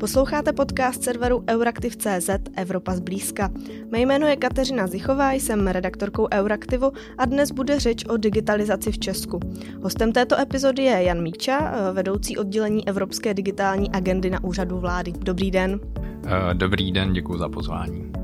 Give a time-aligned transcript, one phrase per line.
[0.00, 3.50] Posloucháte podcast serveru Euraktiv.cz Evropa zblízka.
[3.90, 8.98] Mé jméno je Kateřina Zichová, jsem redaktorkou Euraktivu a dnes bude řeč o digitalizaci v
[8.98, 9.40] Česku.
[9.82, 15.12] Hostem této epizody je Jan Míča, vedoucí oddělení Evropské digitální agendy na úřadu vlády.
[15.12, 15.80] Dobrý den.
[16.26, 18.19] Eh, dobrý den, děkuji za pozvání.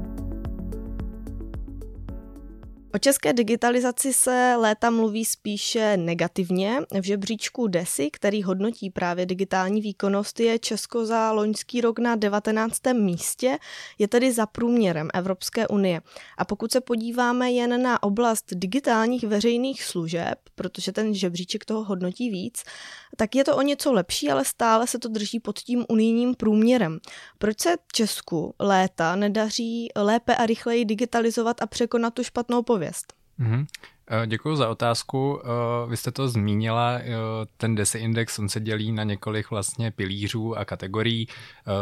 [2.96, 6.78] O české digitalizaci se léta mluví spíše negativně.
[7.00, 12.80] V žebříčku DESI, který hodnotí právě digitální výkonnost, je Česko za loňský rok na 19.
[12.92, 13.58] místě,
[13.98, 16.00] je tedy za průměrem Evropské unie.
[16.38, 22.30] A pokud se podíváme jen na oblast digitálních veřejných služeb, protože ten žebříček toho hodnotí
[22.30, 22.62] víc,
[23.16, 26.98] tak je to o něco lepší, ale stále se to drží pod tím unijním průměrem.
[27.38, 32.85] Proč se Česku léta nedaří lépe a rychleji digitalizovat a překonat tu špatnou pověst?
[33.40, 33.66] Mm-hmm.
[34.10, 35.40] Eh, Děkuji za otázku.
[35.44, 37.06] Eh, vy jste to zmínila, eh,
[37.56, 41.28] ten DESI index, on se dělí na několik vlastně pilířů a kategorií.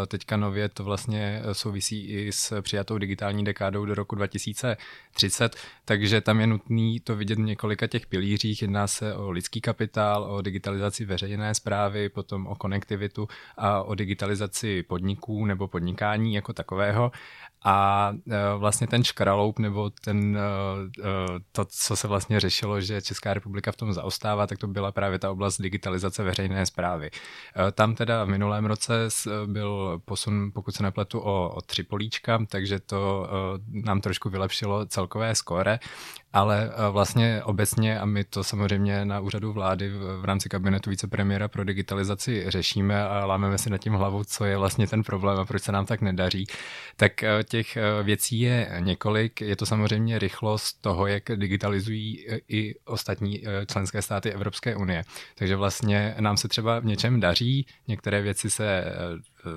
[0.06, 6.40] Teďka nově to vlastně souvisí i s přijatou digitální dekádou do roku 2030, takže tam
[6.40, 8.62] je nutný to vidět v několika těch pilířích.
[8.62, 14.82] Jedná se o lidský kapitál, o digitalizaci veřejné zprávy, potom o konektivitu a o digitalizaci
[14.82, 17.12] podniků nebo podnikání jako takového.
[17.64, 18.12] A
[18.56, 20.38] vlastně ten škraloup nebo ten,
[21.52, 25.18] to, co se vlastně řešilo, že Česká republika v tom zaostává, tak to byla právě
[25.18, 27.10] ta oblast digitalizace veřejné zprávy.
[27.68, 29.08] E, tam teda v minulém roce
[29.46, 34.86] byl posun, pokud se nepletu, o, o tři políčka, takže to e, nám trošku vylepšilo
[34.86, 35.78] celkové skóre
[36.34, 41.64] ale vlastně obecně, a my to samozřejmě na úřadu vlády v rámci kabinetu vicepremiéra pro
[41.64, 45.62] digitalizaci řešíme a lámeme si nad tím hlavu, co je vlastně ten problém a proč
[45.62, 46.46] se nám tak nedaří,
[46.96, 47.24] tak
[47.54, 49.40] těch eh, věcí je několik.
[49.40, 55.04] Je to samozřejmě rychlost toho, jak digitalizují i ostatní členské státy Evropské unie.
[55.34, 58.84] Takže vlastně nám se třeba v něčem daří, některé věci se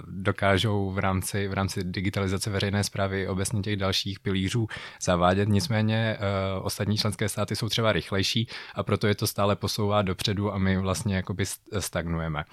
[0.07, 4.67] dokážou v rámci, v rámci digitalizace veřejné zprávy obecně těch dalších pilířů
[5.01, 5.49] zavádět.
[5.49, 10.53] Nicméně uh, ostatní členské státy jsou třeba rychlejší a proto je to stále posouvá dopředu
[10.53, 11.45] a my vlastně jakoby
[11.79, 12.43] stagnujeme.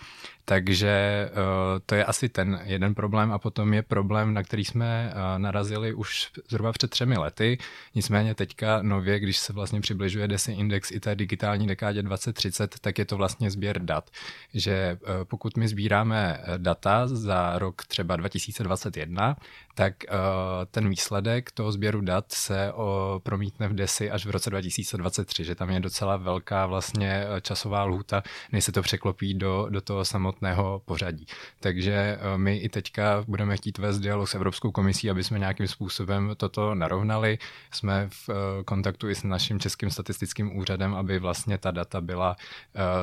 [0.44, 5.12] Takže uh, to je asi ten jeden problém a potom je problém, na který jsme
[5.12, 7.58] uh, narazili už zhruba před třemi lety.
[7.94, 12.98] Nicméně teďka nově, když se vlastně přibližuje DESI index i té digitální dekádě 2030, tak
[12.98, 14.10] je to vlastně sběr dat.
[14.54, 19.36] Že pokud my sbíráme data za rok třeba 2021,
[19.74, 20.16] tak uh,
[20.70, 22.82] ten výsledek toho sběru dat se uh,
[23.22, 28.22] promítne v DESI až v roce 2023, že tam je docela velká vlastně časová lhůta,
[28.52, 31.26] než se to překlopí do, do toho samotného pořadí.
[31.60, 36.32] Takže my i teďka budeme chtít vést dialog s Evropskou komisí, aby jsme nějakým způsobem
[36.36, 37.38] toto narovnali.
[37.70, 38.30] Jsme v
[38.64, 42.36] kontaktu i s naším českým statistickým úřadem, aby vlastně ta data byla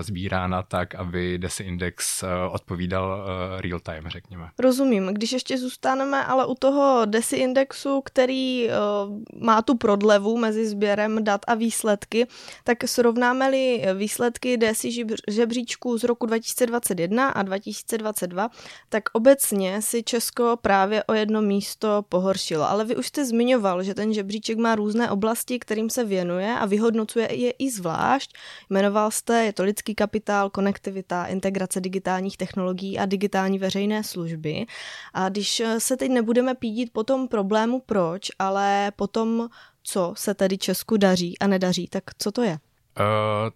[0.02, 3.26] sbírána tak, aby DESI index odpovídal
[3.58, 4.50] real time, řekněme.
[4.60, 5.08] Rozumím.
[5.08, 11.24] Když ještě zůstaneme ale u toho DESI indexu, který uh, má tu prodlevu mezi sběrem
[11.24, 12.28] dat a výsledky,
[12.64, 18.50] tak srovnáme-li výsledky DESI žebříčku z roku 2021 a 2022,
[18.90, 22.70] tak obecně si Česko právě o jedno místo pohoršilo.
[22.70, 26.66] Ale vy už jste zmiňoval, že ten žebříček má různé oblasti, kterým se věnuje a
[26.66, 28.34] vyhodnocuje je i zvlášť.
[28.70, 34.66] Jmenoval jste, je to lidský kapitál, konektivita, integrace digitálních technologií a digitální veřejné služby.
[35.14, 39.50] A když se teď nebudeme pídit po tom problému proč, ale po tom,
[39.84, 42.52] co se tedy Česku daří a nedaří, tak co to je?
[43.00, 43.50] Uh,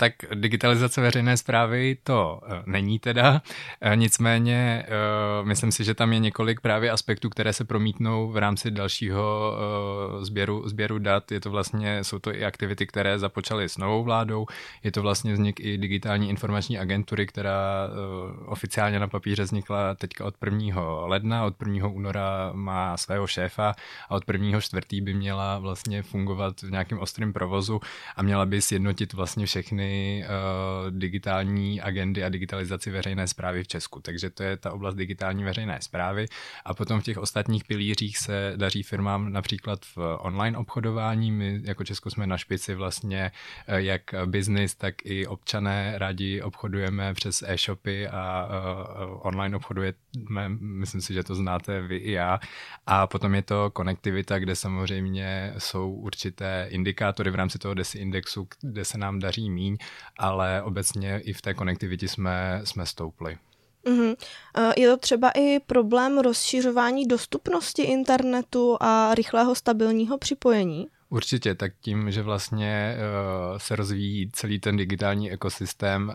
[0.00, 3.42] tak digitalizace veřejné zprávy to uh, není teda,
[3.86, 8.36] uh, nicméně uh, myslím si, že tam je několik právě aspektů, které se promítnou v
[8.36, 9.54] rámci dalšího
[10.20, 11.32] sběru, sběru dat.
[11.32, 14.46] Je to vlastně, jsou to i aktivity, které započaly s novou vládou,
[14.82, 17.88] je to vlastně vznik i digitální informační agentury, která
[18.46, 20.82] oficiálně na papíře vznikla teďka od 1.
[21.06, 21.88] ledna, od 1.
[21.88, 23.74] února má svého šéfa
[24.08, 24.60] a od 1.
[24.60, 27.80] čtvrtý by měla vlastně fungovat v nějakém ostrém provozu
[28.16, 29.87] a měla by sjednotit vlastně všechny
[30.24, 34.00] uh, digitální agendy a digitalizaci veřejné zprávy v Česku.
[34.00, 36.26] Takže to je ta oblast digitální veřejné zprávy.
[36.64, 41.32] A potom v těch ostatních pilířích se daří firmám například v online obchodování.
[41.32, 43.30] My jako Česko jsme na špici vlastně
[43.68, 49.98] uh, jak biznis, tak i občané rádi obchodujeme přes e-shopy a uh, online obchodujeme,
[50.60, 52.40] myslím si, že to znáte vy i já.
[52.86, 58.48] A potom je to konektivita, kde samozřejmě jsou určité indikátory v rámci toho DESI indexu,
[58.60, 59.76] kde se nám daří míň
[60.18, 63.38] ale obecně i v té konektivitě jsme, jsme stoupli.
[63.86, 64.16] Mm-hmm.
[64.76, 70.88] Je to třeba i problém rozšiřování dostupnosti internetu a rychlého stabilního připojení?
[71.10, 76.14] Určitě, tak tím, že vlastně uh, se rozvíjí celý ten digitální ekosystém, uh,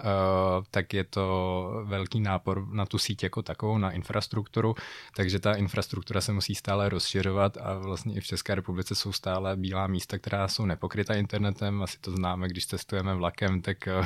[0.71, 4.75] tak je to velký nápor na tu síť jako takovou, na infrastrukturu,
[5.15, 9.55] takže ta infrastruktura se musí stále rozšiřovat a vlastně i v České republice jsou stále
[9.55, 14.05] bílá místa, která jsou nepokryta internetem, asi to známe, když cestujeme vlakem, tak uh,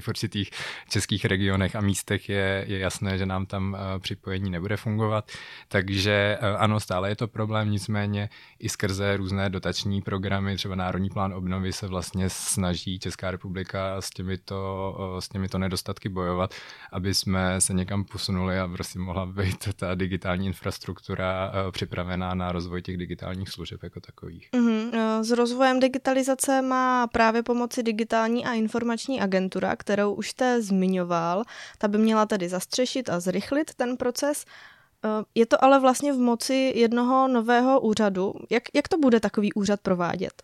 [0.00, 0.50] v určitých
[0.88, 5.30] českých regionech a místech je, je jasné, že nám tam uh, připojení nebude fungovat,
[5.68, 8.28] takže uh, ano, stále je to problém, nicméně
[8.58, 14.00] i skrze různé dotační programy programy, třeba Národní plán obnovy se vlastně snaží Česká republika
[14.00, 16.54] s těmito, s těmito nedostatky bojovat,
[16.92, 22.82] aby jsme se někam posunuli a prostě mohla být ta digitální infrastruktura připravená na rozvoj
[22.82, 24.48] těch digitálních služeb jako takových.
[24.52, 25.20] Mm-hmm.
[25.22, 31.44] S rozvojem digitalizace má právě pomoci digitální a informační agentura, kterou už jste zmiňoval.
[31.78, 34.44] Ta by měla tedy zastřešit a zrychlit ten proces.
[35.06, 38.34] Eh, je to ale vlastně v moci jednoho nového úřadu.
[38.50, 40.42] Jak, jak to bude takový úřad provádět?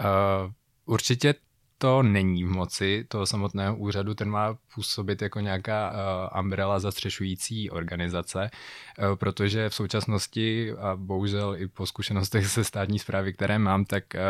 [0.00, 0.52] Uh,
[0.86, 1.34] určitě
[1.78, 7.70] to není v moci toho samotného úřadu, ten má působit jako nějaká uh, umbrella zastřešující
[7.70, 8.50] organizace,
[8.98, 14.04] uh, protože v současnosti a bohužel i po zkušenostech se státní zprávy, které mám, tak
[14.14, 14.20] uh,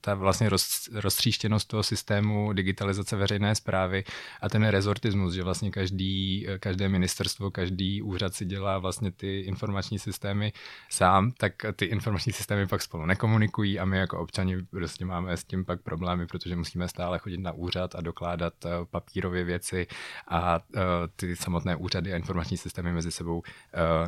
[0.00, 4.04] ta vlastně roz, roztříštěnost toho systému digitalizace veřejné zprávy
[4.40, 9.98] a ten rezortismus, že vlastně každý, každé ministerstvo, každý úřad si dělá vlastně ty informační
[9.98, 10.52] systémy
[10.90, 15.44] sám, tak ty informační systémy pak spolu nekomunikují a my jako občani prostě máme s
[15.44, 19.86] tím pak problémy, protože musíme stále chodit na úřad a dokládat uh, papírově věci
[20.28, 20.80] a uh,
[21.16, 23.44] ty samotné úřady a informační systémy mezi sebou uh,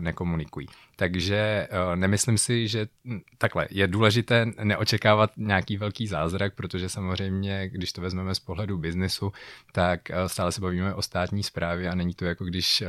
[0.01, 0.67] nekomunikují.
[0.97, 7.93] Takže nemyslím si, že hm, takhle je důležité neočekávat nějaký velký zázrak, protože samozřejmě, když
[7.93, 9.33] to vezmeme z pohledu biznesu,
[9.73, 12.83] tak stále se bavíme o státní správě a není to jako když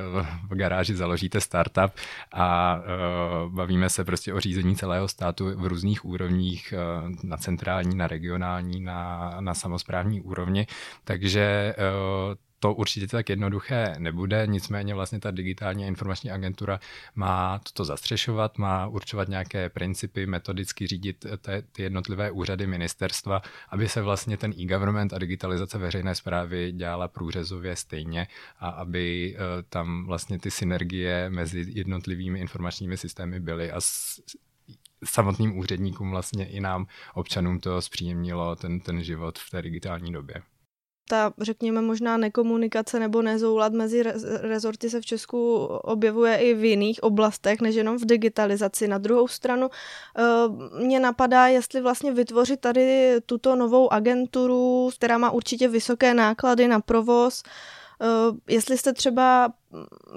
[0.50, 1.92] v garáži založíte startup
[2.34, 2.80] a
[3.48, 6.74] bavíme se prostě o řízení celého státu v různých úrovních,
[7.24, 10.68] na centrální, na regionální, na, na samozprávní úrovni,
[11.04, 16.80] takže eh, to určitě tak jednoduché nebude, nicméně vlastně ta digitální informační agentura
[17.16, 23.90] má toto zastřešovat, má určovat nějaké principy, metodicky řídit te, ty jednotlivé úřady ministerstva, aby
[23.90, 28.28] se vlastně ten e-government a digitalizace veřejné zprávy dělala průřezově stejně
[28.60, 33.80] a aby eh, tam vlastně ty synergie mezi jednotlivými informačními systémy byly a
[35.06, 40.42] samotným úředníkům vlastně i nám, občanům to zpříjemnilo ten, ten život v té digitální době
[41.10, 44.04] ta, řekněme, možná nekomunikace nebo nezoulad mezi
[44.42, 48.88] rezorty se v Česku objevuje i v jiných oblastech, než jenom v digitalizaci.
[48.88, 50.24] Na druhou stranu eh,
[50.84, 56.80] mě napadá, jestli vlastně vytvořit tady tuto novou agenturu, která má určitě vysoké náklady na
[56.80, 57.44] provoz,
[58.48, 59.54] jestli jste třeba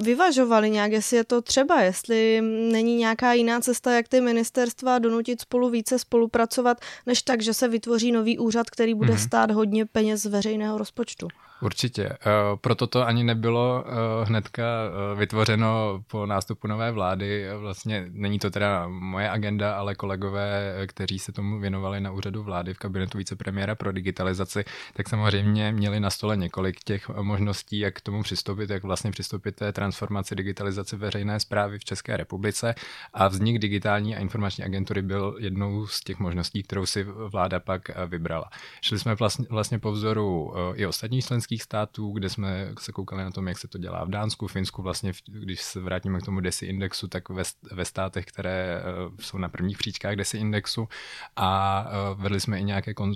[0.03, 2.41] vyvažovali nějak, jestli je to třeba, jestli
[2.73, 7.69] není nějaká jiná cesta, jak ty ministerstva donutit spolu více spolupracovat, než tak, že se
[7.69, 9.27] vytvoří nový úřad, který bude mm-hmm.
[9.27, 11.29] stát hodně peněz z veřejného rozpočtu.
[11.63, 12.05] Určitě.
[12.05, 12.19] Eh,
[12.61, 17.47] proto to ani nebylo eh, hnedka eh, vytvořeno po nástupu nové vlády.
[17.59, 22.75] Vlastně není to teda moje agenda, ale kolegové, kteří se tomu věnovali na úřadu vlády
[22.75, 24.65] v kabinetu vicepremiéra pro digitalizaci,
[24.95, 29.57] tak samozřejmě měli na stole několik těch možností, jak k tomu přistoupit, jak vlastně přistoupit
[29.57, 32.75] té transformaci digitalizace veřejné zprávy v České republice.
[33.15, 37.83] A vznik digitální a informační agentury byl jednou z těch možností, kterou si vláda pak
[38.07, 38.51] vybrala.
[38.81, 43.25] Šli jsme vlastně, vlastně po vzoru i ostatních členských členských států, kde jsme se koukali
[43.25, 46.41] na tom, jak se to dělá v Dánsku, Finsku, vlastně, když se vrátíme k tomu
[46.41, 47.43] DESI indexu, tak ve,
[47.73, 50.89] ve státech, které uh, jsou na prvních příčkách DESI indexu.
[51.37, 53.13] A uh, vedli jsme i nějaké kon,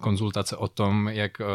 [0.00, 1.46] konzultace o tom, jak uh,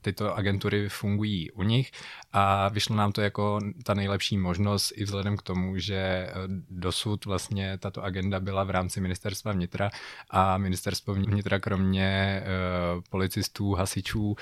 [0.00, 1.90] tyto agentury fungují u nich.
[2.32, 6.30] A vyšlo nám to jako ta nejlepší možnost i vzhledem k tomu, že
[6.70, 9.90] dosud vlastně tato agenda byla v rámci ministerstva vnitra
[10.30, 12.42] a ministerstvo vnitra kromě
[13.10, 14.36] policistů, hasičů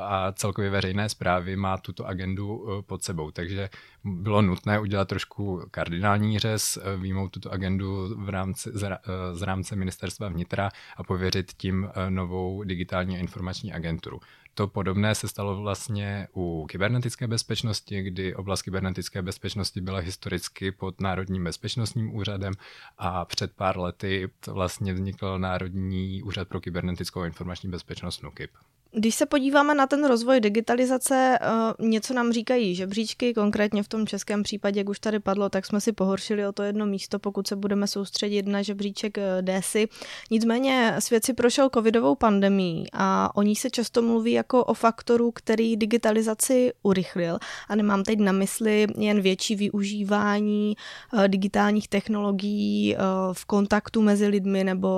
[0.00, 3.30] a celkově celkově veřejné zprávy má tuto agendu eh, pod sebou.
[3.30, 3.70] Takže
[4.04, 8.98] bylo nutné udělat trošku kardinální řez, eh, výjmout tuto agendu v rámci, z,
[9.32, 14.20] z rámce ministerstva vnitra a pověřit tím eh, novou digitální informační agenturu.
[14.54, 21.00] To podobné se stalo vlastně u kybernetické bezpečnosti, kdy oblast kybernetické bezpečnosti byla historicky pod
[21.00, 22.52] Národním bezpečnostním úřadem
[22.98, 28.50] a před pár lety vlastně vznikl Národní úřad pro kybernetickou informační bezpečnost NUKIP.
[28.98, 31.38] Když se podíváme na ten rozvoj digitalizace,
[31.80, 35.66] uh, něco nám říkají žebříčky, konkrétně v tom českém případě, jak už tady padlo, tak
[35.66, 39.88] jsme si pohoršili o to jedno místo, pokud se budeme soustředit na žebříček uh, DESY.
[40.30, 45.30] Nicméně svět si prošel covidovou pandemí a o ní se často mluví jako o faktoru,
[45.30, 47.38] který digitalizaci urychlil.
[47.68, 50.76] A nemám teď na mysli jen větší využívání
[51.12, 52.96] uh, digitálních technologií
[53.32, 54.88] v kontaktu mezi lidmi nebo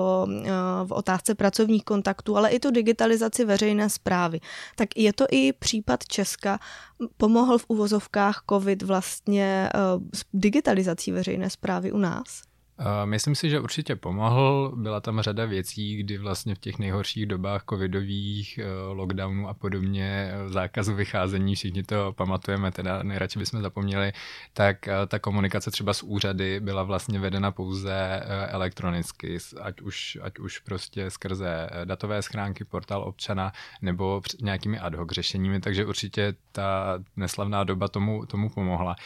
[0.84, 4.40] v otázce pracovních kontaktů, ale i tu digitalizaci veřejné zprávy.
[4.76, 6.58] Tak je to i případ Česka.
[7.16, 12.47] Pomohl v uvozovkách COVID vlastně uh, s digitalizací veřejné zprávy u nás?
[13.04, 14.72] Myslím si, že určitě pomohl.
[14.76, 20.30] Byla tam řada věcí, kdy vlastně v těch nejhorších dobách covidových, eh, lockdownů a podobně,
[20.32, 24.12] eh, zákazu vycházení, všichni to pamatujeme, teda nejradši bychom zapomněli,
[24.52, 30.38] tak eh, ta komunikace třeba s úřady byla vlastně vedena pouze elektronicky, ať už, ať
[30.38, 36.98] už prostě skrze datové schránky, portál občana nebo nějakými ad hoc řešeními, takže určitě ta
[37.16, 38.96] neslavná doba tomu, tomu pomohla.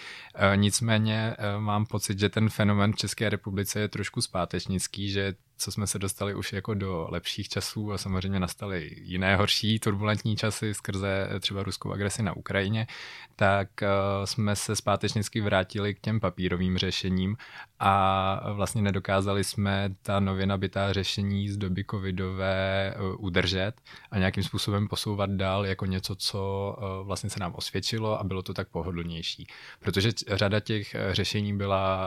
[0.57, 5.87] Nicméně mám pocit, že ten fenomen České republice republice je trošku zpátečnický, že co jsme
[5.87, 11.29] se dostali už jako do lepších časů a samozřejmě nastaly jiné horší turbulentní časy skrze
[11.41, 12.87] třeba ruskou agresi na Ukrajině,
[13.37, 13.89] tak uh,
[14.25, 17.37] jsme se zpátečnicky vrátili k těm papírovým řešením
[17.79, 23.73] a vlastně nedokázali jsme ta nově nabitá řešení z doby covidové uh, udržet
[24.11, 28.55] a nějakým způsobem posouvat dál jako něco, co vlastně se nám osvědčilo a bylo to
[28.55, 29.47] tak pohodlnější.
[29.81, 32.07] Protože řada těch řešení byla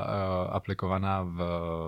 [0.49, 1.37] aplikovaná v,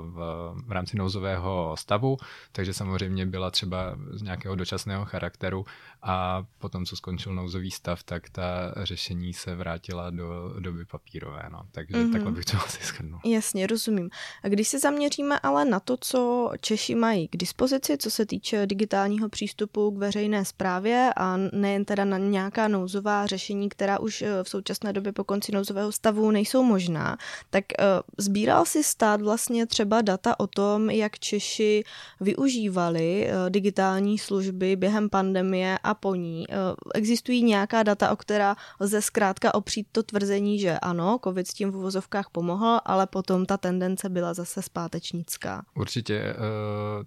[0.02, 0.18] v,
[0.66, 2.18] v rámci nouzového stavu,
[2.52, 5.66] takže samozřejmě byla třeba z nějakého dočasného charakteru
[6.02, 11.44] a potom, co skončil nouzový stav, tak ta řešení se vrátila do doby papírové.
[11.52, 11.62] No.
[11.72, 12.12] Takže mm-hmm.
[12.12, 13.20] takhle bych to asi shrnul.
[13.26, 14.10] Jasně, rozumím.
[14.44, 18.68] A když se zaměříme ale na to, co Češi mají k dispozici, co se týče
[18.68, 24.44] digitálního přístupu k veřejné správě a nejen teda na nějaká nouzová řešení, která už eh,
[24.44, 27.18] v současné době po konci nouzového stavu nejsou možná,
[27.50, 27.86] tak uh,
[28.18, 31.84] sbíral si stát vlastně třeba data o tom, jak Češi
[32.20, 36.46] využívali uh, digitální služby během pandemie a po ní.
[36.50, 36.56] Eh,
[36.96, 41.72] existují nějaká data, o která lze zkrátka opřít to tvrzení, že ano, COVID s tím
[41.72, 45.66] v uvozovkách pomohl, ale potom ta tendence byla zase zpátečnická.
[45.76, 46.36] Určitě eh,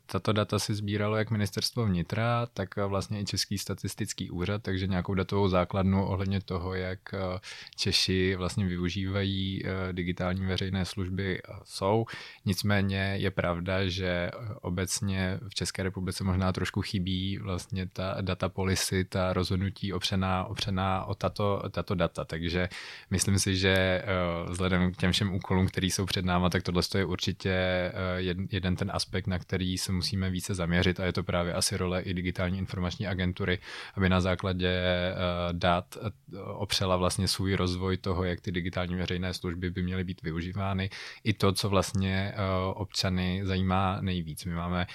[0.07, 5.15] tato data si sbíralo jak ministerstvo vnitra, tak vlastně i Český statistický úřad, takže nějakou
[5.15, 7.19] datovou základnu ohledně toho, jak eh,
[7.77, 12.05] Češi vlastně využívají digitální veřejné služby jsou.
[12.45, 14.31] Nicméně je pravda, že
[14.63, 21.05] obecně v České republice možná trošku chybí vlastně ta data policy, ta rozhodnutí opřená, opřená
[21.05, 22.25] o tato, tato data.
[22.25, 22.69] Takže
[23.11, 24.05] myslím si, že eh,
[24.51, 27.93] vzhledem k těm všem úkolům, které jsou před náma, tak tohle je určitě eh,
[28.51, 32.03] jeden ten aspekt, na který se musíme více zaměřit a je to právě asi role
[32.03, 33.59] i digitální informační agentury,
[33.95, 35.15] aby na základě eh,
[35.53, 35.99] dat
[36.55, 40.91] opřela vlastně svůj rozvoj toho, jak ty digitální veřejné služby by měly být využívány.
[41.25, 42.35] I to, co vlastně
[42.75, 44.45] občany zajímá nejvíc.
[44.45, 44.87] My máme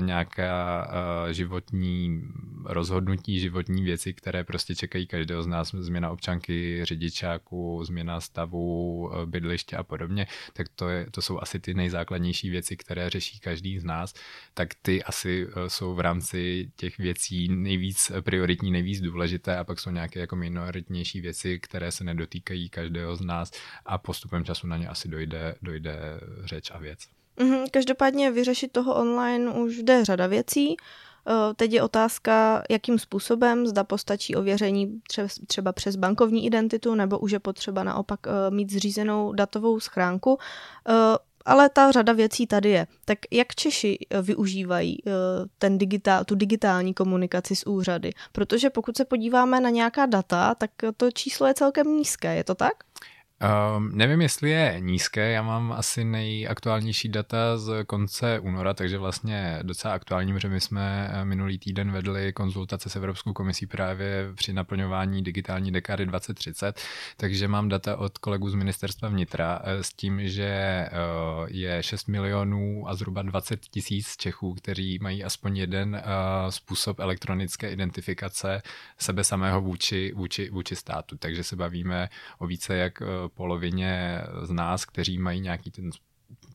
[0.00, 0.88] nějaká
[1.30, 2.22] životní
[2.64, 9.10] rozhodnutí, nutní životní věci, které prostě čekají každého z nás, změna občanky, řidičáku, změna stavu,
[9.12, 13.38] eh, bydliště a podobně, tak to, je, to jsou asi ty nejzákladnější věci, které řeší
[13.40, 14.14] každý z nás,
[14.54, 19.80] tak ty asi eh, jsou v rámci těch věcí nejvíc prioritní, nejvíc důležité a pak
[19.80, 23.50] jsou nějaké jako minoritnější věci, které se nedotýkají každého z nás
[23.86, 26.98] a postupem času na ně asi dojde, dojde řeč a věc.
[27.40, 30.76] Mhm, každopádně vyřešit toho online už jde řada věcí.
[31.28, 35.00] Eh, teď je otázka, jakým způsobem, zda postačí ověření
[35.46, 40.38] třeba přes bankovní identitu, nebo už je potřeba naopak eh, mít zřízenou datovou schránku.
[40.88, 40.92] Eh,
[41.44, 42.86] ale ta řada věcí tady je.
[43.04, 44.98] Tak jak Češi využívají
[45.58, 48.12] ten digitál, tu digitální komunikaci s úřady?
[48.32, 52.54] Protože pokud se podíváme na nějaká data, tak to číslo je celkem nízké, je to
[52.54, 52.72] tak?
[53.76, 59.58] Um, nevím, jestli je nízké, já mám asi nejaktuálnější data z konce února, takže vlastně
[59.62, 64.52] docela aktuální, protože my jsme eh, minulý týden vedli konzultace s Evropskou komisí právě při
[64.52, 66.80] naplňování digitální dekády 2030,
[67.16, 70.90] takže mám data od kolegů z ministerstva vnitra eh, s tím, že eh,
[71.46, 76.02] je 6 milionů a zhruba 20 tisíc Čechů, kteří mají aspoň jeden
[76.50, 78.62] způsob elektronické identifikace
[78.98, 84.84] sebe samého vůči, vůči, vůči státu, takže se bavíme o více jak polovině z nás,
[84.84, 85.90] kteří mají nějaký ten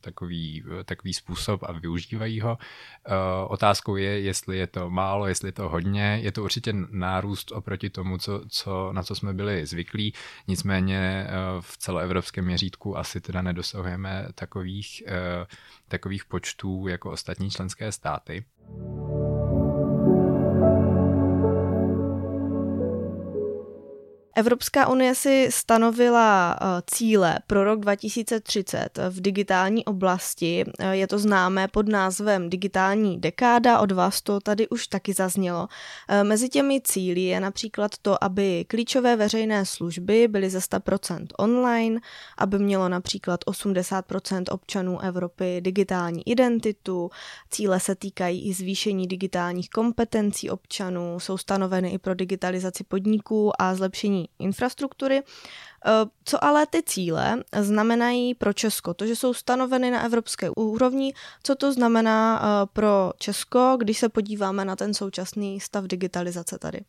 [0.04, 2.58] takový, takový způsob a využívají ho.
[3.06, 3.12] Eh,
[3.48, 6.18] otázkou je, jestli je to málo, jestli je to hodně.
[6.22, 10.14] Je to určitě nárůst oproti tomu, co, co, na co jsme byli zvyklí.
[10.48, 15.46] Nicméně eh, v celoevropském měřítku asi teda nedosahujeme takových, eh,
[15.88, 18.44] takových počtů jako ostatní členské státy.
[24.36, 30.64] Evropská unie si stanovila eh, cíle pro rok 2030 v digitální oblasti.
[30.78, 35.68] Eh, je to známé pod názvem digitální dekáda, od vás to tady už taky zaznělo.
[36.08, 42.00] Eh, mezi těmi cíly je například to, aby klíčové veřejné služby byly ze 100% online,
[42.38, 47.10] aby mělo například 80% občanů Evropy digitální identitu,
[47.50, 53.74] cíle se týkají i zvýšení digitálních kompetencí občanů, jsou stanoveny i pro digitalizaci podniků a
[53.74, 55.22] zlepšení infrastruktury.
[55.86, 55.90] Eh,
[56.24, 58.94] co ale ty cíle znamenají pro Česko?
[58.94, 64.08] To, že jsou stanoveny na evropské úrovni, co to znamená eh, pro Česko, když se
[64.08, 66.80] podíváme na ten současný stav digitalizace tady?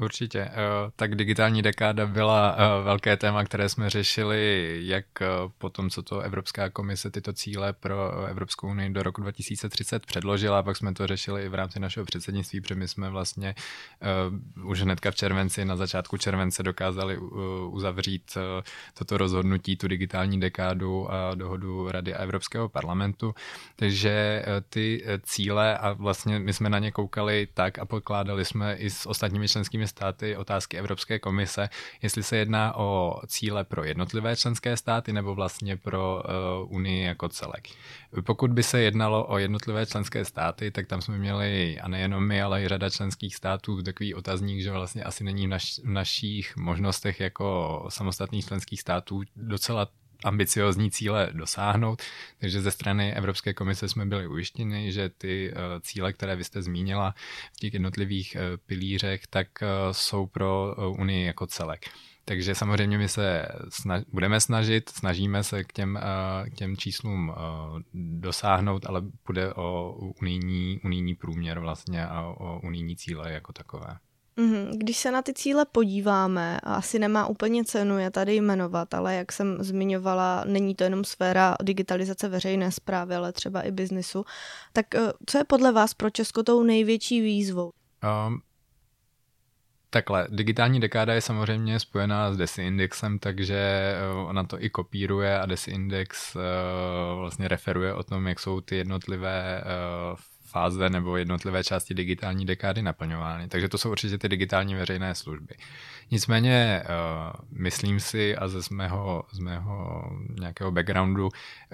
[0.00, 0.40] Určitě.
[0.40, 0.52] Eh,
[0.96, 5.26] tak digitální dekáda byla eh, velké téma, které jsme řešili jak eh,
[5.58, 10.62] po tom, co to Evropská komise tyto cíle pro Evropskou unii do roku 2030 předložila,
[10.62, 13.54] pak jsme to řešili i v rámci našeho předsednictví, protože my jsme vlastně
[14.64, 17.18] už hnedka v červenci, na začátku července dokázali
[17.70, 18.38] uzavřít
[18.98, 23.34] toto rozhodnutí, tu digitální dekádu a dohodu Rady a Evropského parlamentu.
[23.76, 28.90] Takže ty cíle a vlastně my jsme na ně koukali tak a podkládali jsme i
[28.90, 31.68] s ostatními členskými členskými státy otázky Evropské komise,
[32.02, 37.28] jestli se jedná o cíle pro jednotlivé členské státy nebo vlastně pro uh, Unii jako
[37.28, 37.68] celek.
[38.24, 42.42] Pokud by se jednalo o jednotlivé členské státy, tak tam jsme měli, a nejenom my,
[42.42, 46.56] ale i řada členských států, takový otazník, že vlastně asi není v, naš, v našich
[46.56, 49.88] možnostech jako samostatných členských států docela
[50.26, 52.02] ambiciozní cíle dosáhnout.
[52.38, 56.62] Takže ze strany Evropské komise jsme byli ujištěni, že ty eh, cíle, které vy jste
[56.62, 57.14] zmínila
[57.52, 61.84] v těch jednotlivých eh, pilířech, tak eh, jsou pro Unii jako celek.
[62.24, 65.98] Takže samozřejmě my se snaž, budeme snažit, snažíme se k těm,
[66.50, 67.34] k těm číslům
[67.94, 73.98] dosáhnout, ale bude o unijní, unijní průměr vlastně a o unijní cíle jako takové.
[74.36, 79.14] Mhm, když se na ty cíle podíváme, asi nemá úplně cenu je tady jmenovat, ale
[79.14, 84.24] jak jsem zmiňovala, není to jenom sféra digitalizace veřejné zprávy, ale třeba i biznisu.
[84.72, 87.70] Tak eh, co je podle vás pro Česko tou největší výzvou?
[88.28, 88.40] Um,
[89.90, 95.46] Takhle, digitální dekáda je samozřejmě spojená s DesiIndexem, takže eh, ona to i kopíruje a
[95.46, 96.42] DesiIndex uh,
[97.18, 100.18] vlastně referuje o tom, jak jsou ty jednotlivé uh,
[100.56, 103.48] fáze nebo jednotlivé části digitální dekády naplňovány.
[103.48, 105.54] Takže to jsou určitě ty digitální veřejné služby.
[106.10, 110.04] Nicméně uh, myslím si a ze mého, z mého
[110.40, 111.32] nějakého backgroundu uh,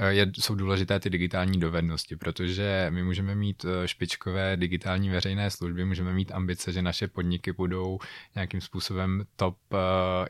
[0.08, 5.84] je, jsou důležité ty digitální dovednosti, protože my můžeme mít uh, špičkové digitální veřejné služby,
[5.84, 7.98] můžeme mít ambice, že naše podniky budou
[8.34, 9.58] nějakým způsobem top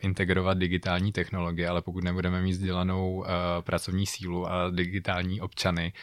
[0.01, 3.25] integrovat digitální technologie, ale pokud nebudeme mít vzdělanou
[3.61, 5.93] pracovní sílu a digitální občany,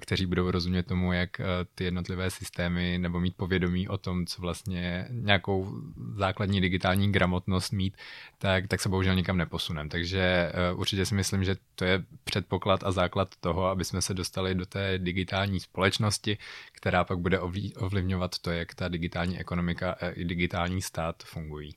[0.00, 1.40] kteří budou rozumět tomu, jak
[1.76, 5.82] ty jednotlivé systémy nebo mít povědomí o tom, co vlastně nějakou
[6.14, 7.96] základní digitální gramotnost mít,
[8.38, 9.88] tak, tak se bohužel nikam neposunem.
[9.88, 14.14] Takže uh, určitě si myslím, že to je předpoklad a základ toho, aby jsme se
[14.14, 16.38] dostali do té digitální společnosti,
[16.72, 17.40] která pak bude
[17.76, 21.74] ovlivňovat to, jak ta digitální ekonomika i digitální stát fungují.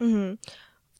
[0.00, 0.36] Mm-hmm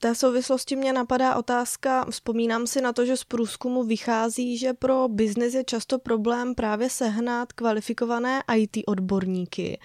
[0.01, 5.09] té souvislosti mě napadá otázka, vzpomínám si na to, že z průzkumu vychází, že pro
[5.09, 9.81] biznis je často problém právě sehnat kvalifikované IT odborníky.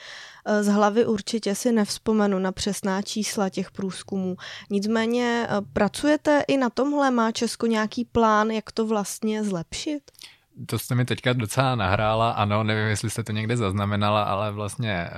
[0.45, 4.36] E, z hlavy určitě si nevzpomenu na přesná čísla těch průzkumů.
[4.69, 7.12] Nicméně e, pracujete i na tomhle?
[7.12, 10.12] Má Česko nějaký plán, jak to vlastně zlepšit?
[10.65, 15.09] To jste mi teďka docela nahrála, ano, nevím, jestli jste to někde zaznamenala, ale vlastně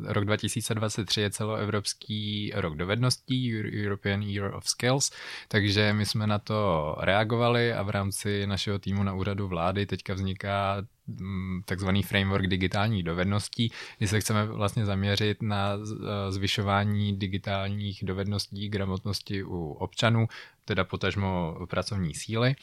[0.00, 3.52] uh, rok 2023 je celoevropský rok dovedností,
[3.84, 5.10] European Year of Skills,
[5.48, 10.14] takže my jsme na to reagovali a v rámci našeho týmu na úřadu vlády teďka
[10.14, 18.04] vzniká mm, takzvaný framework digitálních dovedností, kdy se chceme vlastně zaměřit na eh, zvyšování digitálních
[18.04, 20.28] dovedností, gramotnosti u občanů,
[20.64, 22.56] teda potažmo pracovní síly.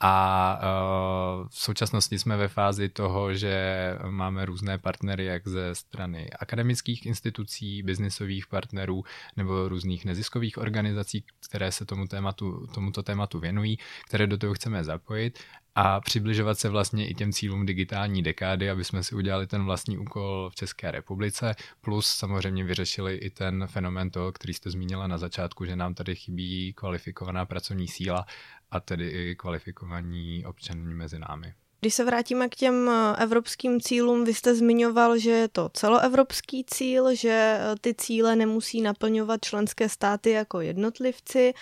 [0.00, 3.74] A uh, v současnosti jsme ve fázi toho, že
[4.10, 9.04] máme různé partnery jak ze strany akademických institucí, biznisových partnerů
[9.36, 14.84] nebo různých neziskových organizací, které se tomu tématu, tomuto tématu věnují, které do toho chceme
[14.84, 15.38] zapojit
[15.74, 19.98] a přibližovat se vlastně i těm cílům digitální dekády, aby jsme si udělali ten vlastní
[19.98, 25.18] úkol v České republice, plus samozřejmě vyřešili i ten fenomén toho, který jste zmínila na
[25.18, 28.26] začátku, že nám tady chybí kvalifikovaná pracovní síla
[28.70, 31.54] a tedy i kvalifikovaní občaní mezi námi.
[31.84, 36.64] Když se vrátíme k těm eh, evropským cílům, vy jste zmiňoval, že je to celoevropský
[36.64, 41.54] cíl, že eh, ty cíle nemusí naplňovat členské státy jako jednotlivci.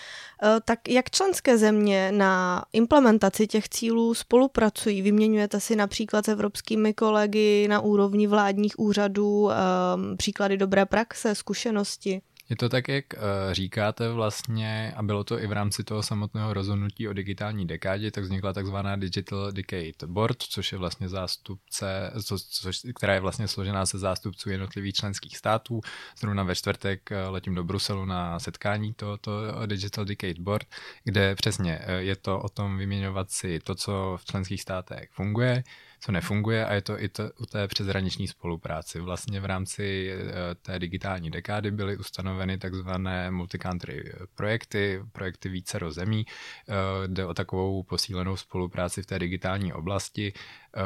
[0.43, 5.03] Eh, tak jak členské země na implementaci těch cílů spolupracují?
[5.03, 9.51] Vyměňujete si například s evropskými kolegy na úrovni vládních úřadů
[10.17, 12.23] příklady dobré praxe, zkušenosti?
[12.53, 13.21] Je to tak, jak uh,
[13.53, 18.25] říkáte vlastně, a bylo to i v rámci toho samotného rozhodnutí o digitální dekádě, tak
[18.25, 23.87] vznikla takzvaná Digital Decade Board, což je vlastně zástupce, co, což, která je vlastně složená
[23.87, 25.81] se zástupců jednotlivých členských států.
[26.19, 29.33] Zrovna ve čtvrtek uh, letím do Bruselu na setkání tohoto
[29.67, 30.67] Digital Decade Board,
[31.05, 35.65] kde přesně je to o tom vyměňovat si to, co v členských státech funguje,
[36.03, 39.01] co nefunguje a je to i to, u té přeshraniční spolupráci.
[39.01, 46.27] Vlastně v rámci eh, té digitální dekády byly ustanoveny takzvané multicountry projekty, projekty více zemí.
[46.69, 46.73] Eh,
[47.09, 50.33] jde o takovou posílenou spolupráci v té digitální oblasti.
[50.77, 50.81] Eh,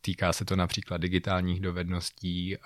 [0.00, 2.56] týká se to například digitálních dovedností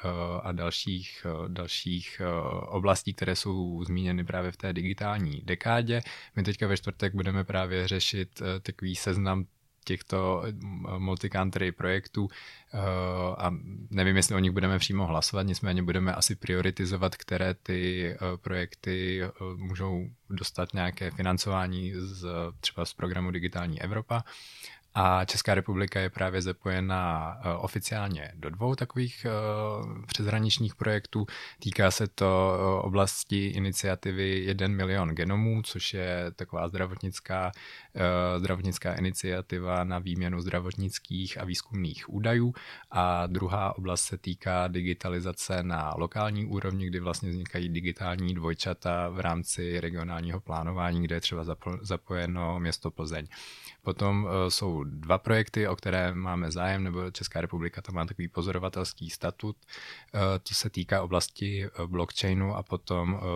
[0.42, 2.22] a dalších, dalších
[2.68, 6.00] oblastí, které jsou zmíněny právě v té digitální dekádě.
[6.36, 9.46] My teďka ve čtvrtek budeme právě řešit takový seznam
[9.86, 10.52] těchto eh,
[10.98, 12.28] multi-country projektů
[12.74, 12.78] eh,
[13.38, 13.50] a
[13.90, 19.22] nevím, jestli o nich budeme přímo hlasovat, nicméně budeme asi prioritizovat, které ty eh, projekty
[19.56, 22.26] můžou dostat nějaké financování z,
[22.60, 24.24] třeba z programu Digitální Evropa
[24.98, 31.26] a Česká republika je právě zapojena eh, oficiálně do dvou takových eh, přeshraničních projektů.
[31.58, 37.52] Týká se to eh, oblasti iniciativy 1 milion genomů, což je taková zdravotnická,
[38.38, 42.54] zdravotnická iniciativa na výměnu zdravotnických a výzkumných údajů.
[42.90, 49.20] A druhá oblast se týká digitalizace na lokální úrovni, kdy vlastně vznikají digitální dvojčata v
[49.20, 51.44] rámci regionálního plánování, kde je třeba
[51.82, 53.26] zapojeno město Plzeň.
[53.86, 59.10] Potom jsou dva projekty, o které máme zájem, nebo Česká republika tam má takový pozorovatelský
[59.10, 59.56] statut.
[60.14, 63.26] Eh, to se týká oblasti eh, blockchainu a potom eh,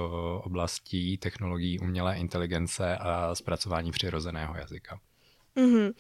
[0.42, 5.00] oblastí technologií umělé inteligence a zpracování přirozeného jazyka.
[5.56, 5.92] Mm-hmm.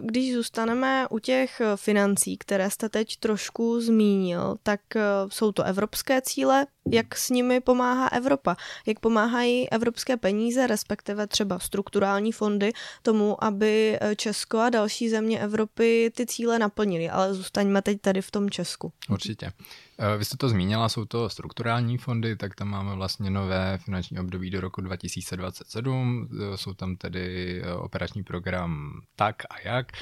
[0.00, 4.80] Když zůstaneme u těch financí, které jste teď trošku zmínil, tak
[5.28, 11.58] jsou to evropské cíle, jak s nimi pomáhá Evropa, jak pomáhají evropské peníze, respektive třeba
[11.58, 17.10] strukturální fondy tomu, aby Česko a další země Evropy ty cíle naplnili.
[17.10, 18.92] Ale zůstaňme teď tady v tom Česku.
[19.10, 19.50] Určitě.
[19.98, 24.18] Eh, vy jste to zmínila, jsou to strukturální fondy, tak tam máme vlastně nové finanční
[24.18, 26.28] období do roku 2027.
[26.32, 29.92] Eh, jsou tam tedy eh, operační program Tak a jak.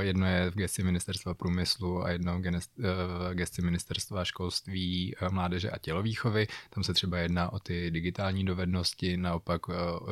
[0.00, 6.46] Jedno je v gesti ministerstva průmyslu a jedno v gesti ministerstva školství, mládeže a tělovýchovy.
[6.70, 9.62] Tam se třeba jedná o ty digitální dovednosti, naopak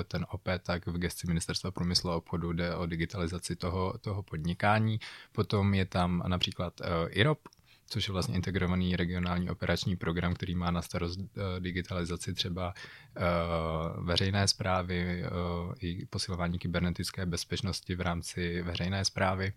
[0.08, 5.00] ten OPE, tak v gesti ministerstva průmyslu a obchodu jde o digitalizaci toho, toho podnikání.
[5.32, 7.38] Potom je tam například IROP,
[7.86, 12.74] což je vlastně integrovaný regionální operační program, který má na starost eh, digitalizaci třeba
[13.16, 13.20] eh,
[14.02, 15.28] veřejné zprávy eh,
[15.80, 19.52] i posilování kybernetické bezpečnosti v rámci veřejné zprávy.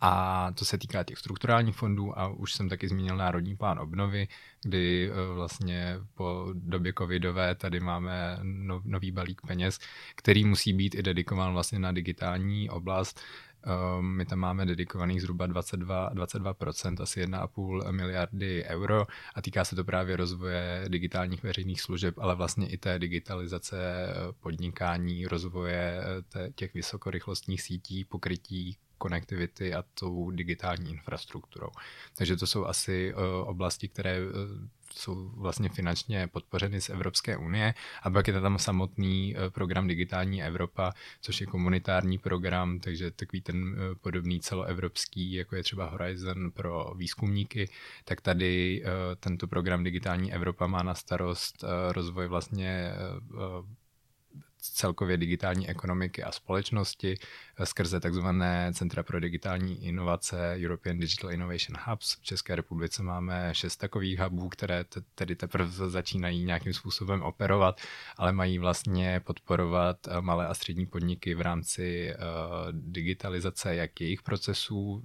[0.00, 4.28] A to se týká těch strukturálních fondů a už jsem taky zmínil Národní plán obnovy,
[4.62, 8.38] kdy vlastně po době covidové tady máme
[8.84, 9.78] nový balík peněz,
[10.14, 13.20] který musí být i dedikován vlastně na digitální oblast
[14.00, 19.84] my tam máme dedikovaných zhruba 22, 22%, asi 1,5 miliardy euro a týká se to
[19.84, 26.02] právě rozvoje digitálních veřejných služeb, ale vlastně i té digitalizace eh, podnikání, rozvoje
[26.36, 31.70] eh, těch vysokorychlostních sítí, pokrytí konektivity a tou digitální infrastrukturou.
[32.16, 34.18] Takže to jsou asi uh, oblasti, které
[34.94, 40.42] jsou vlastně finančně podpořeny z Evropské unie a pak je tam samotný uh, program Digitální
[40.42, 46.92] Evropa, což je komunitární program, takže takový ten podobný celoevropský, jako je třeba Horizon pro
[46.96, 47.68] výzkumníky,
[48.04, 48.82] tak tady
[49.20, 52.92] tento program Digitální Evropa má na starost rozvoj vlastně
[54.60, 57.14] celkově digitální ekonomiky a společnosti
[57.58, 62.14] eh, skrze takzvané Centra pro digitální inovace European Digital Innovation Hubs.
[62.14, 67.80] V České republice máme šest takových hubů, které tedy teprve začínají nějakým způsobem operovat,
[68.16, 74.22] ale mají vlastně podporovat eh, malé a střední podniky v rámci uh, digitalizace jak jejich
[74.22, 75.04] procesů,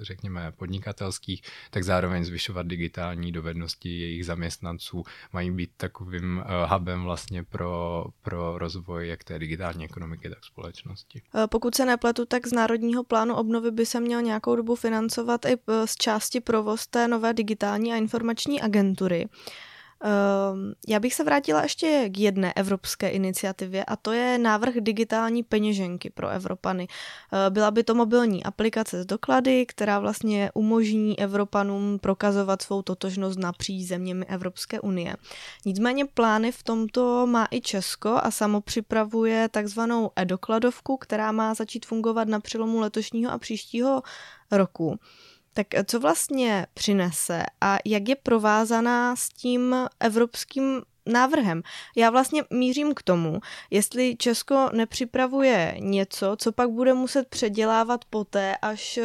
[0.00, 5.02] řekněme podnikatelských, tak zároveň zvyšovat digitální dovednosti jejich zaměstnanců.
[5.32, 11.22] Mají být takovým hubem vlastně pro, pro rozvoj rozvoj jak té digitální ekonomiky, tak společnosti.
[11.44, 15.44] E, pokud se nepletu, tak z Národního plánu obnovy by se měl nějakou dobu financovat
[15.44, 19.28] i e, z části provoz té nové digitální a informační agentury.
[20.04, 25.42] Ehm, já bych se vrátila ještě k jedné evropské iniciativě a to je návrh digitální
[25.42, 26.88] peněženky pro Evropany.
[27.32, 33.38] Ehm, byla by to mobilní aplikace z doklady, která vlastně umožní Evropanům prokazovat svou totožnost
[33.38, 35.16] napříč zeměmi Evropské unie.
[35.64, 41.86] Nicméně plány v tomto má i Česko a samo připravuje takzvanou e-dokladovku, která má začít
[41.86, 44.02] fungovat na přelomu letošního a příštího
[44.50, 44.98] roku.
[45.54, 51.62] Tak eh, co vlastně přinese a jak je provázaná s tím evropským návrhem.
[51.96, 53.40] Já vlastně mířím k tomu,
[53.70, 59.04] jestli Česko nepřipravuje něco, co pak bude muset předělávat poté, až eh,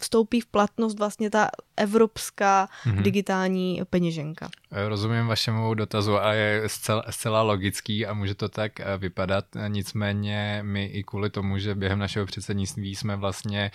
[0.00, 3.02] vstoupí v platnost vlastně ta evropská mm-hmm.
[3.02, 4.48] digitální peněženka.
[4.88, 9.44] Rozumím vašemu dotazu a je zcela, zcela logický a může to tak vypadat.
[9.68, 13.70] Nicméně my i kvůli tomu, že během našeho předsednictví jsme vlastně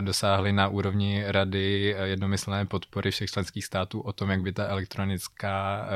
[0.00, 5.88] dosáhli na úrovni rady jednomyslné podpory všech členských států o tom, jak by ta elektronická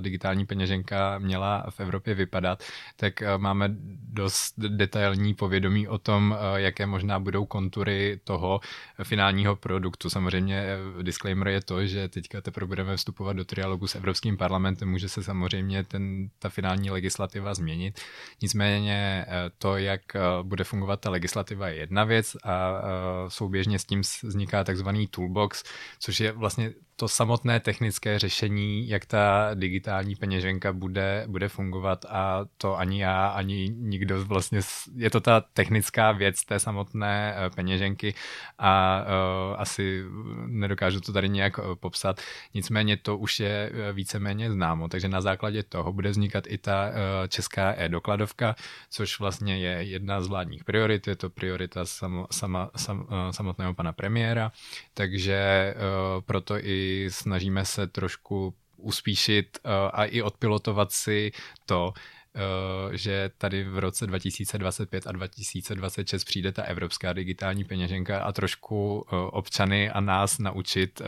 [0.00, 2.62] digitální peněženka měla v Evropě vypadat,
[2.96, 3.68] tak eh, máme
[4.12, 8.60] dost detailní povědomí o tom, eh, jaké možná budou kontury toho
[9.02, 10.10] finálního produktu.
[10.10, 14.90] Samozřejmě eh, disclaimer je to, že teďka teprve budeme vstupovat do trialogu s Evropským parlamentem,
[14.90, 18.00] může se samozřejmě ten, ta finální legislativa změnit.
[18.42, 19.26] Nicméně
[19.58, 20.00] to, jak
[20.42, 22.82] bude fungovat ta legislativa, je jedna věc a
[23.28, 25.64] souběžně s tím vzniká takzvaný toolbox,
[26.00, 32.44] což je vlastně to samotné technické řešení, jak ta digitální peněženka bude, bude fungovat a
[32.58, 34.60] to ani já, ani nikdo vlastně,
[34.96, 38.14] je to ta technická věc té samotné eh, peněženky
[38.58, 40.04] a uh, asi
[40.46, 42.20] nedokážu to tady nějak uh, popsat,
[42.54, 46.92] nicméně to už je víceméně známo, takže na základě toho bude vznikat i ta uh,
[47.28, 48.56] česká e-dokladovka,
[48.90, 53.74] což vlastně je jedna z vládních priorit, je to priorita samo, sama, sam, uh, samotného
[53.74, 54.52] pana premiéra,
[54.94, 61.32] takže uh, proto i snažíme se trošku uspíšit uh, a i odpilotovat si
[61.66, 68.32] to, uh, že tady v roce 2025 a 2026 přijde ta evropská digitální peněženka a
[68.32, 71.02] trošku uh, občany a nás naučit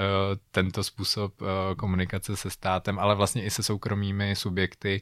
[0.50, 1.34] tento způsob
[1.78, 5.00] komunikace se státem, ale vlastně i se soukromými subjekty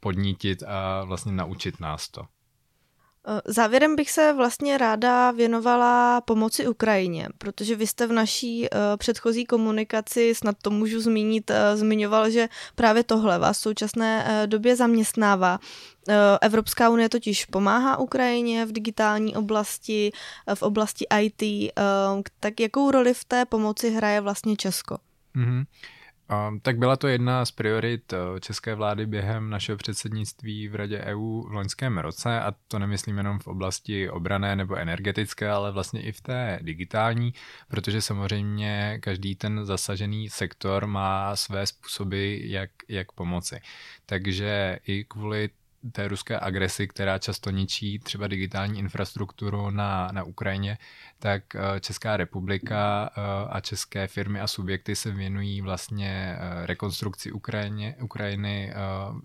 [0.00, 2.26] podnítit a vlastně naučit nás to.
[3.28, 8.78] Eh, závěrem bych se vlastně ráda věnovala pomoci Ukrajině, protože vy jste v naší uh,
[8.96, 14.76] předchozí komunikaci, snad to můžu zmínit, uh, zmiňoval, že právě tohle vás v současné době
[14.76, 15.58] zaměstnává.
[16.40, 20.12] Evropská unie totiž pomáhá Ukrajině v digitální oblasti,
[20.54, 21.72] v oblasti IT.
[22.40, 24.98] Tak jakou roli v té pomoci hraje vlastně Česko?
[25.36, 25.64] Mm-hmm.
[26.62, 31.42] Tak byla to jedna z priorit eh, české vlády během našeho předsednictví v Radě EU
[31.42, 36.12] v loňském roce a to nemyslím jenom v oblasti obrané nebo energetické, ale vlastně i
[36.12, 37.34] v té digitální,
[37.68, 43.60] protože samozřejmě každý ten zasažený sektor má své způsoby, jak, jak pomoci.
[44.06, 45.50] Takže i kvůli
[45.92, 50.78] té ruské agresi, která často ničí třeba digitální infrastrukturu na, na Ukrajině,
[51.18, 53.20] tak eh, Česká republika eh,
[53.50, 58.72] a české firmy a subjekty se věnují vlastně eh, rekonstrukci Ukrajině, Ukrajiny,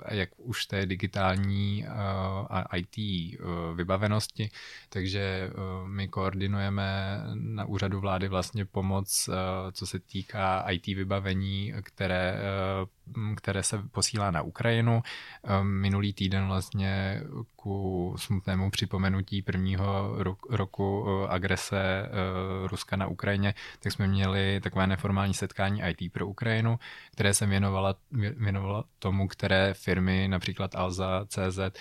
[0.09, 1.85] jak už té digitální
[2.49, 2.97] a IT
[3.75, 4.51] vybavenosti,
[4.89, 5.49] takže
[5.85, 9.29] my koordinujeme na úřadu vlády vlastně pomoc,
[9.71, 12.39] co se týká IT vybavení, které
[13.35, 15.01] které se posílá na Ukrajinu.
[15.61, 17.21] Minulý týden vlastně
[17.55, 20.17] ku smutnému připomenutí prvního
[20.49, 26.79] roku agrese Eh, Ruska na Ukrajině, tak jsme měli takové neformální setkání IT pro Ukrajinu,
[27.11, 27.95] které se věnovala,
[28.37, 31.71] věnovala tomu, které firmy, například Alza, CZ, eh,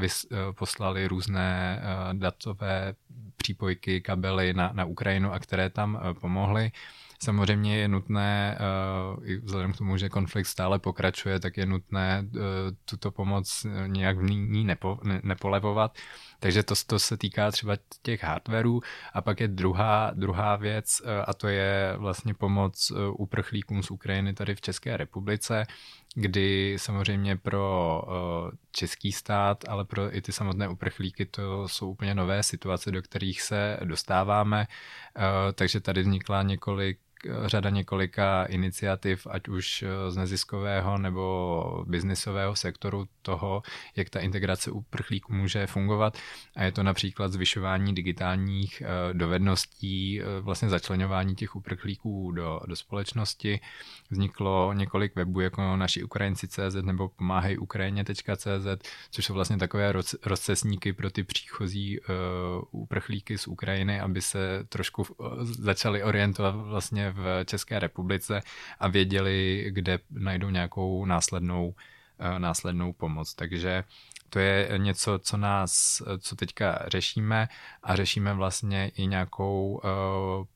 [0.00, 1.80] eh, poslali různé
[2.12, 2.94] datové
[3.36, 6.72] přípojky, kabely na, na Ukrajinu a které tam pomohly.
[7.22, 8.58] Samozřejmě je nutné,
[9.24, 12.24] i vzhledem k tomu, že konflikt stále pokračuje, tak je nutné
[12.84, 15.98] tuto pomoc nějak v ní nepo, nepolevovat.
[16.40, 18.80] Takže to, to se týká třeba těch hardwareů
[19.12, 24.54] a pak je druhá, druhá věc a to je vlastně pomoc uprchlíkům z Ukrajiny tady
[24.54, 25.64] v České republice,
[26.14, 32.14] kdy samozřejmě pro e, český stát, ale pro i ty samotné uprchlíky to jsou úplně
[32.14, 34.66] nové situace, do kterých se dostáváme,
[35.54, 36.98] takže tady vznikla několik
[37.46, 43.62] řada několika iniciativ, ať už eh, z neziskového nebo biznisového sektoru toho,
[43.96, 46.18] jak ta integrace uprchlíků může fungovat.
[46.56, 52.76] A je to například zvyšování digitálních eh, dovedností, eh, vlastně začlenování těch uprchlíků do, do
[52.76, 53.60] společnosti.
[54.10, 58.66] Vzniklo několik webů jako naši Ukrajinci.cz nebo pomáhej Ukrajině.cz,
[59.10, 62.00] což jsou vlastně takové rozcesníky pro ty příchozí
[62.70, 65.06] uprchlíky z Ukrajiny, aby se trošku
[65.42, 68.40] začali orientovat vlastně v České republice
[68.80, 71.74] a věděli, kde najdou nějakou následnou,
[72.18, 73.34] eh, následnou pomoc.
[73.34, 73.84] Takže
[74.30, 77.48] to je něco, co nás, co teďka řešíme
[77.82, 80.54] a řešíme vlastně i nějakou eh,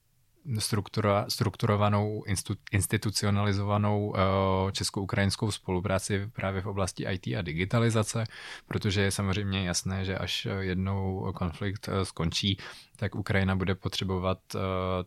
[0.58, 2.24] struktura, strukturovanou,
[2.72, 4.14] institucionalizovanou
[4.72, 8.24] česko-ukrajinskou spolupráci právě v oblasti IT a digitalizace,
[8.68, 12.58] protože je samozřejmě jasné, že až jednou konflikt skončí,
[12.98, 14.60] tak Ukrajina bude potřebovat uh,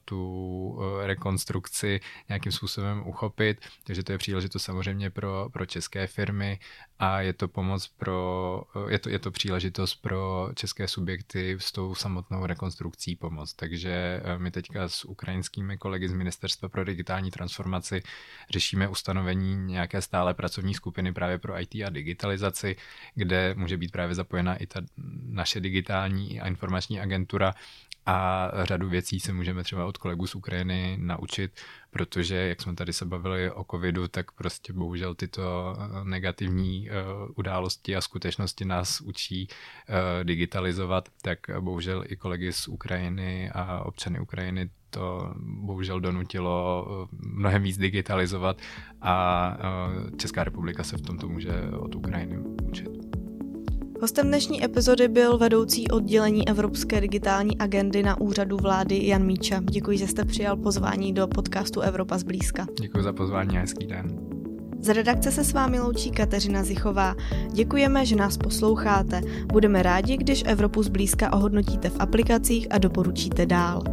[0.06, 0.20] tu
[0.68, 2.00] uh, rekonstrukci
[2.30, 6.60] nějakým způsobem uchopit, takže to je příležitost samozřejmě pro, pro české firmy
[7.00, 11.72] a je to pomoc pro, uh, je to, je to příležitost pro české subjekty s
[11.72, 13.54] tou samotnou rekonstrukcí pomoc.
[13.54, 18.02] Takže my teďka s ukrajinskými kolegy z Ministerstva pro digitální transformaci
[18.50, 22.76] řešíme ustanovení nějaké stále pracovní skupiny právě pro IT a digitalizaci,
[23.16, 24.82] kde může být právě zapojena i ta
[25.30, 27.54] naše digitální a informační agentura,
[28.06, 31.52] a řadu věcí se můžeme třeba od kolegů z Ukrajiny naučit,
[31.92, 36.94] protože jak jsme tady se bavili o covidu, tak prostě bohužel tyto eh, negativní eh,
[37.36, 44.20] události a skutečnosti nás učí eh, digitalizovat, tak bohužel i kolegy z Ukrajiny a občany
[44.20, 46.88] Ukrajiny to bohužel donutilo
[47.20, 48.62] mnohem víc digitalizovat
[49.02, 49.58] a
[50.18, 53.21] Česká republika se v tomto může od Ukrajiny učit.
[54.02, 59.62] Hostem dnešní epizody byl vedoucí oddělení Evropské digitální agendy na úřadu vlády Jan Míča.
[59.64, 62.68] Děkuji, že jste přijal pozvání do podcastu Evropa zblízka.
[62.82, 64.20] Děkuji za pozvání a hezký den.
[64.80, 67.16] Z redakce se s vámi loučí Kateřina Zichová.
[67.54, 69.22] Děkujeme, že nás posloucháte.
[69.46, 73.84] Budeme rádi, když Evropu zblízka ohodnotíte v aplikacích a doporučíte dál.